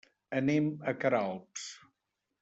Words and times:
Anem 0.37 0.69
a 0.91 0.93
Queralbs. 1.03 1.67